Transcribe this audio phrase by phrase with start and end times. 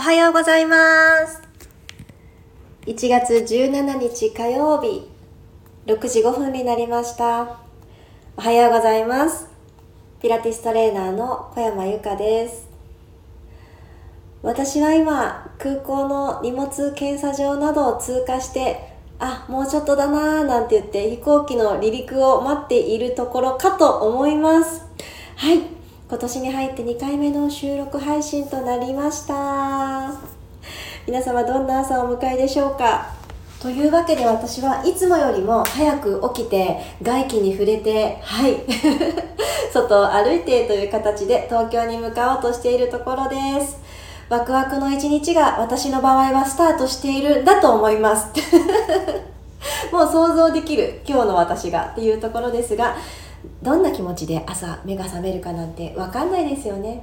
[0.00, 1.42] おはようございます。
[2.86, 5.06] 1月17日火曜日、
[5.84, 7.58] 6時5分になりました。
[8.34, 9.46] おはようございます。
[10.22, 12.66] ピラティストレーナーの小山由かです。
[14.42, 24.82] 私は今、空港の荷物検査場などを通過して、あ、もうちょっとだなーなんて言って飛行機の離陸を待っているところかと思います。
[25.36, 25.79] はい。
[26.10, 30.12] 今年に入って2回目の収録配信となりました。
[31.06, 33.14] 皆様どんな朝をお迎えでしょうか？
[33.62, 38.56] というわけで私はいつもよりも早く起きて外気に触れて、はい。
[39.72, 43.78] 外を歩いてという形で東京に向かおうとしているところです。
[44.28, 48.26] ワクワクの一日が私の場合はスタートしているんだと思います。
[49.94, 52.96] もう想像できる今日の私がっていうところですが、
[53.62, 57.02] どんな気持ちで朝目が覚めるかなんてわかんないですよね。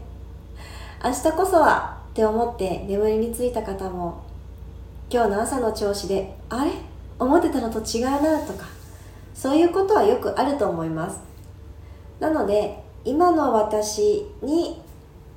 [1.03, 4.23] 明日こそはって思って眠りについた方も
[5.09, 6.71] 今日の朝の調子であれ？
[7.19, 8.65] 思ってたのと違うなとか
[9.33, 11.19] そういうことはよくあると思います。
[12.19, 14.81] なので今の私に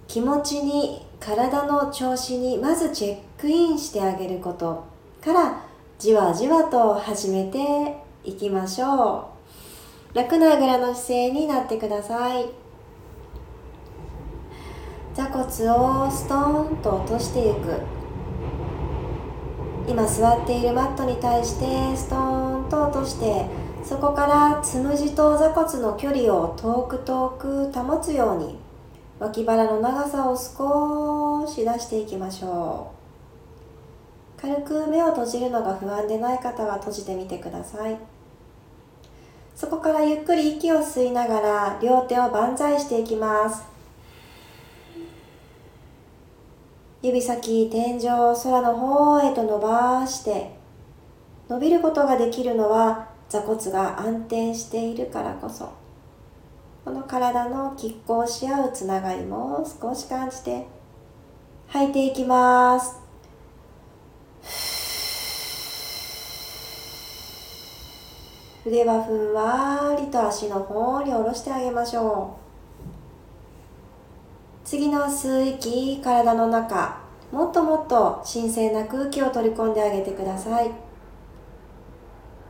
[0.08, 4.84] 気持ちに体の調子にまずチェックインしてあげること
[5.22, 5.62] から
[5.98, 9.29] じわじわと始めていきましょう
[10.12, 12.46] 楽なあぐらの姿勢になってください。
[15.14, 17.80] 座骨をストーンと落としていく。
[19.86, 23.46] 今座っているマットに対してストーンと落として
[23.84, 28.58] そこからつむじと座骨の距離を遠く遠く保つように
[29.18, 32.92] 脇腹の長さを少し出していきましょ
[34.38, 34.40] う。
[34.40, 37.98] 軽く目を閉じるのが不安でない方は閉じてみてください。
[39.54, 43.62] そこからゆっくり息を吸いながら両手を万歳していきます。
[47.02, 48.02] 指先天井
[48.42, 50.50] 空の方へと伸ばして
[51.48, 55.70] 伸びることができるのは座骨が安定しているからこそ。
[56.84, 60.66] この体の拮抗し合うつながりも少し感じて
[61.68, 62.99] 吐いていきます。
[68.66, 72.40] 腕はふんわりと足の方に下ろしてあげましょう。
[74.64, 77.00] 次の吸う息体の中
[77.32, 80.70] もっともっと新鮮な空気を取り込んであげてください。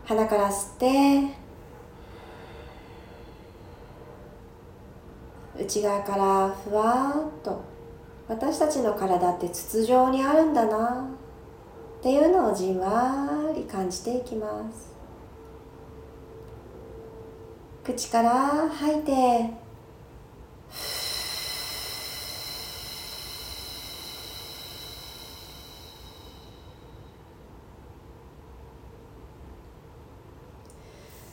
[0.04, 1.40] 鼻から吸って
[5.62, 7.62] 内側からふわっと
[8.26, 11.08] 私たちの体って筒状にあるんだな。
[12.00, 14.89] っていうのをじんわり感じていきます。
[17.84, 19.50] 口から吐いて。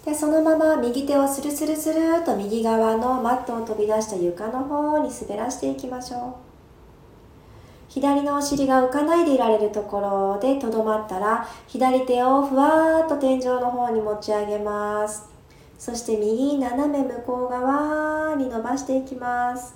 [0.05, 6.33] でそのまま右手をスルスルスルと右側のマットを飛び出した床の方に滑らしていきましょう。
[7.89, 15.36] 左のお尻が浮かないでいられるところでとどまったら左手をふわーっと天井の方に持ち上げます。
[15.77, 19.75] そして右斜め向こう側に伸ばしていきます。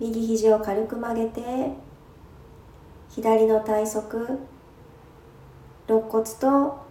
[0.00, 1.42] 右肘を軽く曲げて
[3.08, 4.40] 左の体側
[5.86, 6.82] 肋骨と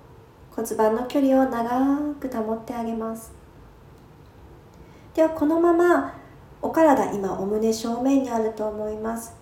[0.56, 3.34] 骨盤の距離を長く保ってあげます。
[5.14, 6.14] ではこのまま
[6.62, 9.36] お体今お胸正面にあると思います。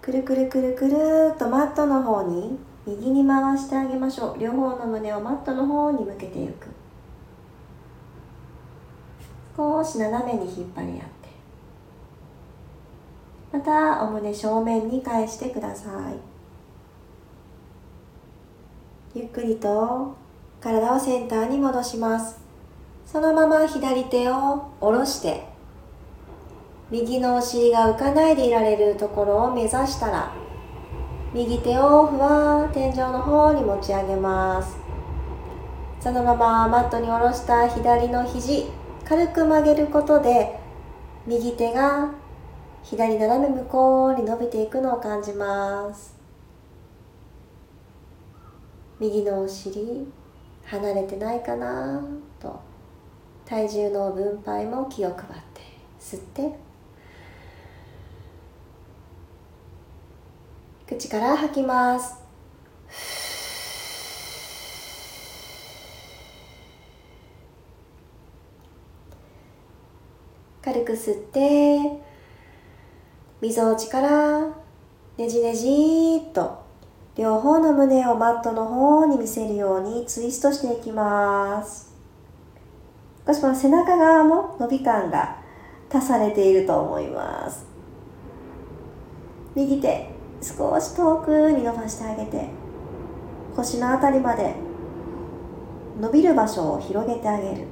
[0.00, 4.38] くるくるくるくるっとマットの方に右に回してあげましょう。
[4.38, 6.68] 両方の胸をマットの方に向けていく。
[9.56, 11.28] 少し斜めに引っ張り合って。
[13.52, 16.14] またお胸正面に返してください。
[19.18, 20.14] ゆっくりと
[20.60, 22.40] 体をセンターに戻します。
[23.04, 25.44] そのまま左手を下ろして
[26.90, 30.32] 右のお尻が浮かないでいられるところを目指したら
[31.32, 34.76] 右手をふわー天井の方に持ち上げます。
[36.00, 38.64] そのままマットに下ろした左の肘
[39.04, 40.58] 軽く曲げることで
[41.28, 42.10] 右手が
[42.82, 46.18] 左斜め向こうに伸びていくのを感じます。
[48.98, 50.08] 右のお尻
[50.64, 52.02] 離れてないかな
[52.40, 52.58] と。
[53.44, 55.24] 体重の分配も気を配っ
[55.54, 55.60] て
[56.00, 56.69] 吸って。
[60.90, 62.16] 口から吐きます。
[70.60, 71.78] 軽く吸って
[73.40, 74.40] みぞおちから
[75.16, 76.64] ねじねじっと
[77.16, 81.94] 両方の胸をマットの方に見せるようにツイストしていきます。
[83.24, 85.40] 少しこの背中側も伸び感が
[85.88, 87.64] 足されていると思います。
[89.54, 90.19] 右手。
[90.42, 92.48] 少し遠くに伸ばしてあげて
[93.54, 94.54] 腰の辺りまで
[96.00, 97.66] 伸びる場所を広げてあげる。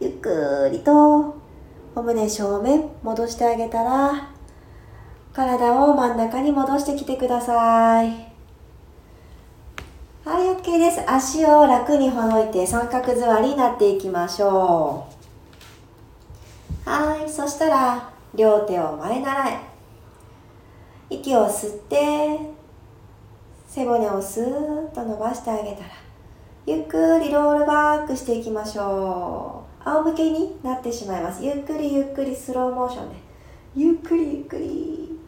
[0.00, 1.34] ゆっくりと
[1.94, 4.30] お胸正面戻してあげたら
[5.32, 8.28] 体を真ん中に戻してきてください。
[10.24, 11.02] はい OK です。
[11.10, 15.06] 足を楽にほどいて三角座りになっていきましょ
[16.86, 16.90] う。
[16.90, 19.67] はいそしたら両手を前習え
[21.10, 22.38] 息を吸って
[23.66, 25.90] 背骨をスーッと伸ばしてあげたら
[26.66, 29.88] ゆっくりロールバックしていきましょう。
[29.88, 31.42] 仰向けになってしまいます。
[31.42, 33.16] ゆっくりゆっくりスローモーションで。
[33.74, 35.18] ゆっくりゆっくり。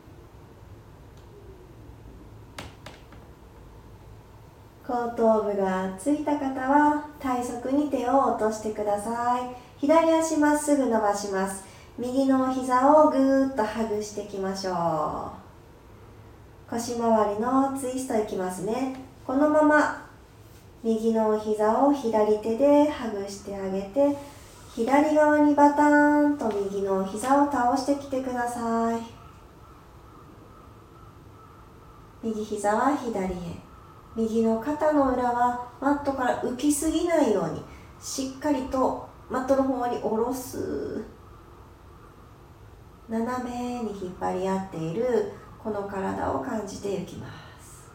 [4.87, 9.57] 後頭部がついた方は体側に手を落としてください。
[9.79, 11.65] 左足まっすぐ伸ばします。
[11.97, 14.73] 右の膝をぐーっとハグしていきましょ
[15.47, 15.50] う。
[16.71, 18.95] 腰回りのツイストいきますね。
[19.27, 20.07] このまま
[20.85, 24.17] 右の膝を左手でハグしてあげて
[24.73, 29.01] 左側にバターンと右の膝を倒してきてください。
[32.23, 33.37] 右膝は左へ。
[34.15, 37.63] 右の肩の裏はマットから浮きすぎないように
[38.01, 41.05] しっかりとマットの方に下ろす。
[43.09, 47.27] 斜めに引っ張り合っているこの体を感じていきま
[47.61, 47.91] す。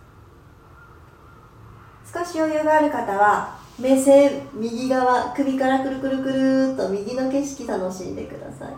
[2.13, 8.73] 少し余裕がある方は目線右側首からくるくるくるっと右の景色楽しんでください。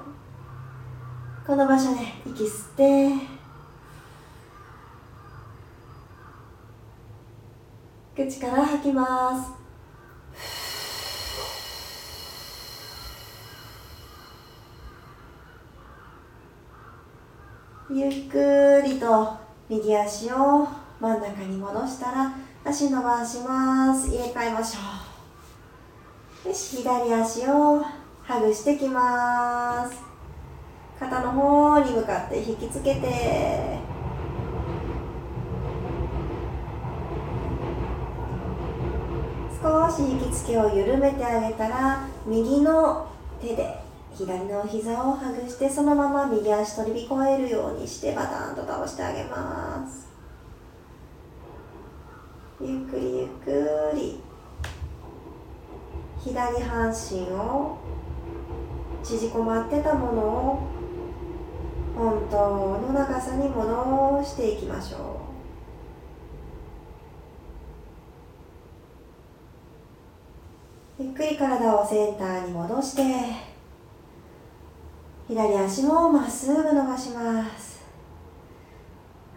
[1.46, 3.12] この場所で息吸って
[8.16, 9.67] 口から吐きます。
[17.90, 19.34] ゆっくりと
[19.70, 20.68] 右足を
[21.00, 22.34] 真ん中に戻したら
[22.66, 24.10] 足伸ばします。
[24.10, 24.80] 入れ替えましょ
[26.46, 26.50] う。
[26.50, 27.82] よし左足を
[28.24, 30.04] ハグしてきます。
[31.00, 33.80] 肩の方に向かって引きつけて。
[39.64, 43.08] 少し引きつけを緩めてあげたら右の
[43.42, 43.87] 手で
[44.18, 50.08] 左の膝をハグしてそのまま右足取り越えるようにしてバタンと倒してあげます。
[52.60, 54.20] ゆっくりゆっくり
[56.20, 57.78] 左半身を
[59.04, 60.60] 縮こまってたものを
[61.96, 62.38] 本当
[62.80, 65.22] の長さに戻していきましょ
[71.00, 71.04] う。
[71.04, 73.57] ゆっくり体をセンターに戻して。
[75.28, 77.82] 左足もまっすぐ伸ばします。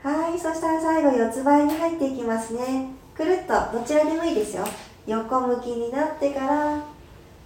[0.03, 2.91] はいそしたら最後四つ倍に入っていきますね。
[3.15, 4.65] くるっとどちらでもいいですよ。
[5.07, 6.81] 横向きになってから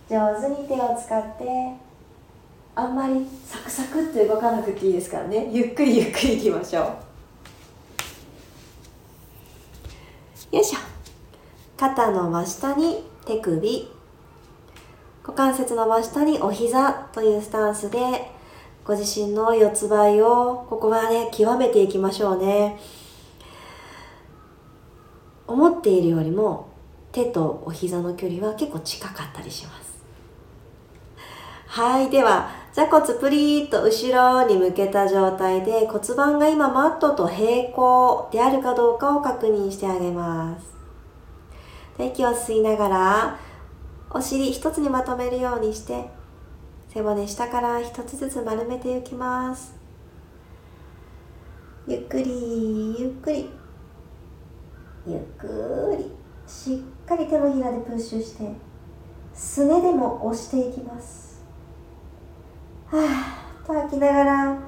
[0.09, 1.45] 上手に手を使って
[2.75, 5.49] あんまりサクサクって動かなくていいですからね。
[5.51, 6.83] ゆっくりゆっくりいきましょ
[10.53, 10.57] う。
[10.57, 10.79] よいしょ。
[11.79, 13.91] 肩の真下に手首。
[15.23, 18.34] 股関節の真下にお膝というスタンスで
[18.85, 22.79] ご自身の四つ倍をここはね極めていきましょうね。
[25.47, 26.69] 思っているよりも
[27.11, 29.95] 手とお膝の距離は結構近かったりします。
[31.67, 40.75] はいでは座骨プリーと後ろに向けた状態で骨盤が今マットと平行であるかどうかを確認してあげます。
[41.99, 43.39] 息を吸いながら
[44.11, 46.24] お尻一つにまとめるようにして。
[46.95, 49.75] 背骨下から一つずつ丸めていきます。
[51.89, 53.51] ゆっくりゆっくり。
[55.05, 56.13] ゆっくり。
[56.47, 58.49] しっかり手のひらでプッシュして
[59.35, 61.43] すねでも押していきます。
[62.87, 62.99] は
[63.65, 64.59] あと吐きながら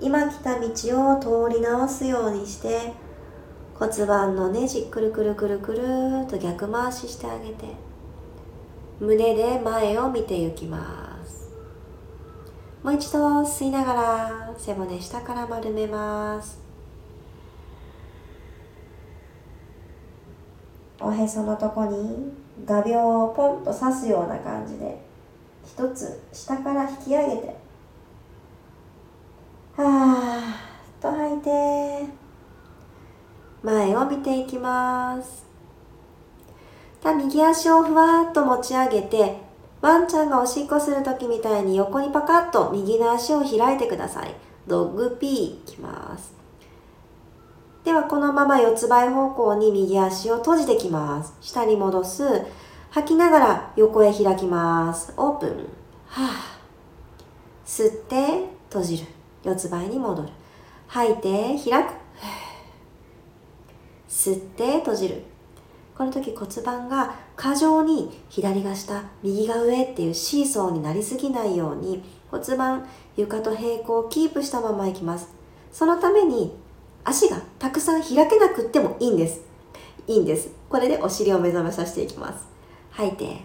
[0.00, 2.94] 今来た道を通り直すようにして
[3.74, 7.66] 骨盤のねじくるくるくるくると逆回ししてあげて
[8.98, 11.05] 胸で前を見ていきます。
[12.86, 16.60] もう一度吸いながら背骨下から丸めます。
[21.00, 22.32] おへそのとこに
[22.64, 25.00] 画鋲をポンと刺すような感じで
[25.64, 27.56] 一つ下から引き上げて。
[29.76, 32.04] はーっと吐いて
[33.64, 35.44] 前を見ていきます。
[37.04, 39.45] 右足をふわっと持ち上げて
[39.80, 44.34] ワンちゃんがおしっこする時みたいに横にパカッと右の足を開いてください。
[44.66, 45.44] ドッグピー。
[45.54, 46.34] いきます。
[47.84, 51.34] ではこのまま四つ倍方向に右足を閉じてきます。
[51.40, 52.24] 下に戻す。
[52.90, 55.12] 吐きながら横へ開きます。
[55.16, 55.50] オープン。
[56.08, 56.58] はあ
[57.64, 59.06] 吸って閉じる。
[59.44, 60.28] 四つ倍に戻る。
[60.88, 61.92] 吐いて開く。
[64.08, 65.22] 吸って閉じる。
[65.96, 72.86] この時骨盤が過剰に左が下右が上っていうシーソーになりすぎないように骨盤
[73.16, 75.28] 床と平行をキープしたままいきます。
[75.72, 76.54] そのために
[77.04, 79.40] 足がたくさん開けなくってもいいんです。
[80.06, 80.50] いいんです。
[80.68, 82.46] これでお尻を目覚めさせていきます。
[82.90, 83.40] 吐いて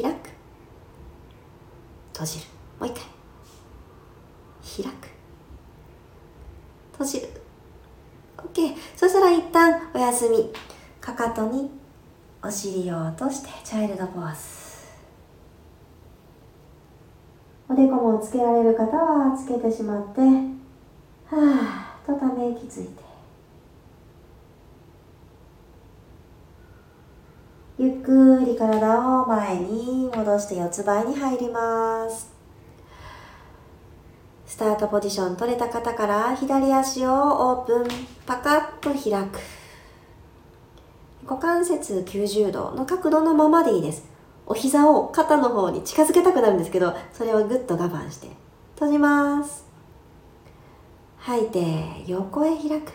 [0.00, 0.30] 開く。
[2.12, 2.46] 閉じる。
[2.78, 4.84] もう一回。
[4.84, 5.08] 開く。
[6.92, 7.28] 閉じる。
[8.36, 10.52] OK そしたら一旦お休み。
[11.08, 11.70] かかとに
[12.42, 14.38] お尻を落としてチャイルドポーズ。
[17.70, 23.02] おでこもつけられる方はつけてしまってはぁとため息ついて。
[27.78, 32.30] ゆっくり体を前に戻して四つ倍に入ります。
[34.44, 37.88] スタートポジション取れた方から左足をオープン。
[38.26, 39.57] パカッと開く。
[41.28, 44.04] 股関節90度の角度のままでいいです。
[44.46, 48.28] お膝を肩の方に近づけたくなるんですけどそれをぐっと我慢して
[48.76, 49.66] 閉じます。
[51.18, 52.92] 吐いて横へ開く。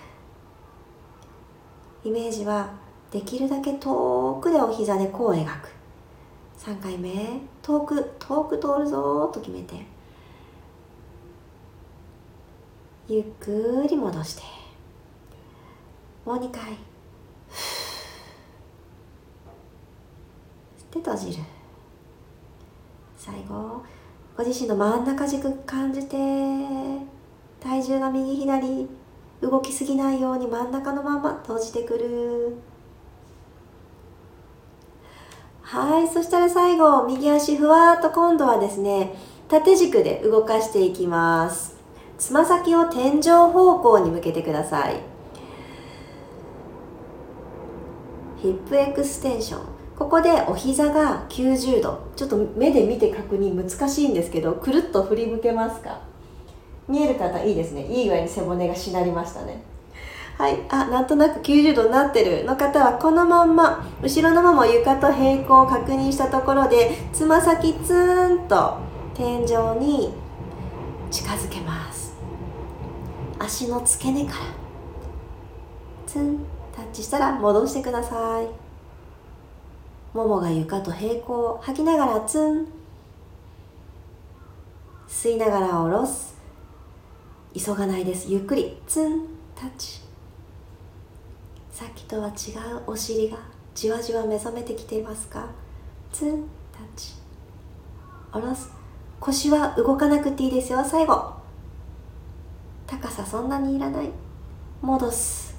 [2.04, 2.72] イメージは
[3.12, 5.70] できるだけ遠くでお膝でこう描く。
[6.58, 9.86] 3回目遠く遠く通るぞと決めて。
[13.08, 14.42] ゆっくり戻して。
[16.26, 16.93] もう2回。
[20.94, 21.44] で閉じる。
[23.18, 23.82] 最後
[24.38, 26.18] ご自身の真ん中軸感じて
[27.60, 28.88] 体重が右左
[29.42, 32.56] 動きすぎないように真ん中のまま閉じてくる。
[35.62, 39.16] はいそしたら最後右足ふわっと今度はですね
[39.48, 41.76] 縦軸で動かしていきます。
[42.18, 45.02] つま先を天井方向に向けてください。
[48.42, 49.73] ヒップエクステンション。
[49.98, 52.00] ここでお膝が90度。
[52.16, 56.02] ちょっと目で見て確認難しいんですけどくるっと振り向けますか？
[56.88, 57.86] 見える方いいですね。
[57.86, 59.64] いい具合に背骨がしなりましたね。
[60.38, 60.58] はい。
[60.70, 68.78] あなんとなく90度になってるの方はこのまんま後ろのまま床と平行を確認したところでつま先ツーンと
[69.14, 70.12] 天井に
[71.12, 72.14] 近づけます。
[73.40, 74.38] 足の付け根から
[76.08, 76.46] ツン
[76.76, 78.63] タッチしたら戻してください。
[80.14, 82.68] ももが床と平行吐きながらツン。
[85.08, 86.36] 吸いながら下ろす。
[87.56, 88.32] 急がないです。
[88.32, 88.78] ゆっくり。
[88.88, 89.26] ツン。
[89.56, 90.02] タッチ。
[91.72, 92.32] さっきとは違
[92.76, 93.38] うお尻が
[93.74, 95.48] じわじわ目覚めてきていますか？
[96.12, 96.44] ツン。
[96.72, 97.14] タッチ。
[98.32, 98.72] 下ろす。
[99.20, 100.84] 腰は動かなくていいですよ。
[100.84, 101.34] 最後。
[102.86, 104.10] 高さそんなにいらない。
[104.82, 105.56] 戻す。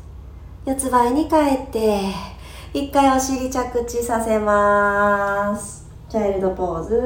[0.65, 2.34] 四つ倍に帰って。
[2.77, 5.87] 一回お尻着地させます。
[6.09, 6.97] チャイルドポーズ。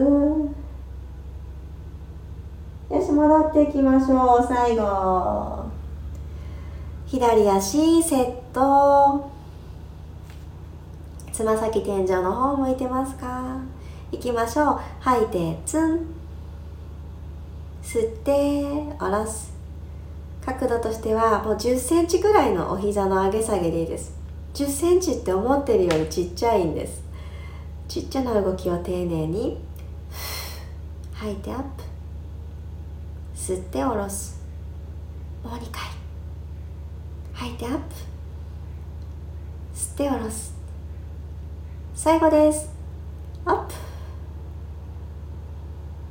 [2.90, 4.46] よし戻っていきましょう。
[4.48, 5.66] 最後。
[7.04, 9.30] 左足セット。
[11.34, 13.58] つま先天井の方向いてますか？
[14.10, 14.80] いきましょう。
[15.00, 16.06] 吐いてツン。
[17.82, 18.64] 吸って
[18.98, 19.52] 下ろす。
[20.46, 24.16] 角度としてはもう1 0センチぐらいのお膝の上げ下げでいいです。
[24.58, 27.04] 1 0センチって思ってるよりちっちゃいんです。
[27.86, 29.56] ちっちゃな動きを丁寧に
[31.12, 31.84] 吐いてアップ。
[33.36, 34.42] 吸って下ろす。
[35.44, 35.82] もう2回。
[37.34, 37.78] 吐いてアップ。
[39.76, 40.54] 吸って下ろす。
[41.94, 42.68] 最後です。
[43.44, 43.74] アップ。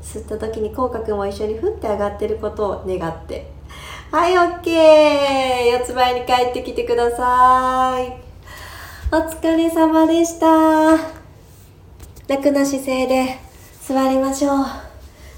[0.02, 3.52] 吸った時に口角も一緒にふって上がってることを願って。
[4.10, 4.72] はい OK
[5.80, 8.27] 四つ倍に帰ってきてください。
[9.10, 10.98] お疲れ様でした。
[12.28, 13.40] 楽な姿勢で
[13.82, 14.66] 座りましょう。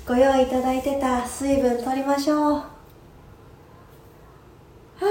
[0.07, 2.53] ご用意いただいてた水分取りましょう。
[2.55, 2.65] は
[5.01, 5.05] あ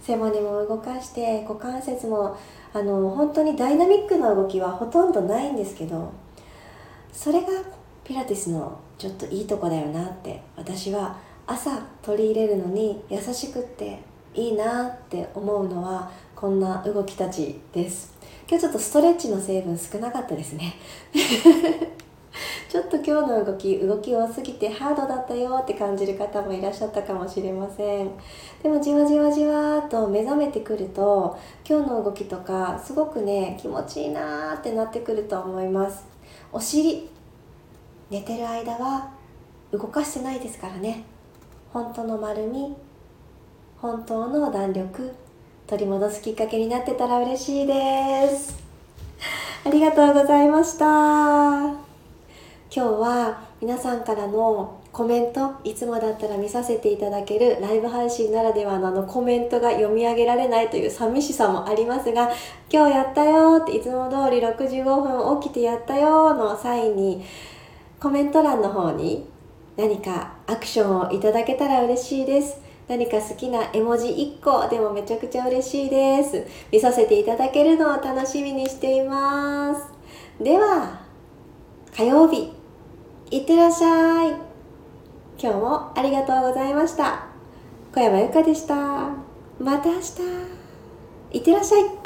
[0.00, 2.38] 背骨も動かして股関節も
[2.72, 6.14] あの本当にダイナミックな動きはほとんどないんですけど
[7.12, 7.48] それが
[8.02, 14.00] ピラティスのちょっといいとこだよなって私は朝取り入れるのに優しくって
[14.32, 18.14] いいなって思うのはこんな動きたちです。
[18.46, 20.74] 今日ちょっとストレッチの成分少なかったですね。
[22.68, 28.10] ちょっと今日の動き動き多すぎてハードだったよって感じる方もいらっしゃったかもしれません。
[28.62, 36.04] でもじわじわじわと目覚めてくると今日の動きとかすごくね気持ちいいなーってなってくると思います。
[36.52, 37.08] お尻
[38.10, 39.08] 寝てる間は
[39.72, 41.02] 動かしてないですからね。
[41.72, 42.76] 本当の丸み
[43.80, 45.25] 本当の弾力。
[45.66, 47.74] 取り戻すきっかけになってたら嬉しいで
[48.36, 48.56] す。
[49.64, 50.84] ありがとうございました。
[50.86, 51.80] 今
[52.70, 62.30] 日は皆さんからのコメントいつもだったら見させていただけるライブ配信ならではのあのコメントが読み上げられないという寂しさもありますが
[62.70, 67.24] 今日やったよっていつも通り65分起きてやったよの際に
[67.98, 69.26] コメント欄の方に
[69.76, 72.65] 何かアクションをいただけたら嬉しいです。
[72.88, 76.46] 何か好きな絵文字1個でもめちゃくちゃ嬉しいです。
[76.70, 79.82] 見させていただけるのを楽しみにしています。
[80.40, 81.00] では
[81.96, 82.52] 火曜日
[83.30, 84.28] いってらっしゃい。
[85.38, 87.26] 今日もありがとうございました。
[87.92, 88.74] 小山由かでした。
[89.58, 90.22] また明日。
[91.32, 92.05] いってらっしゃい。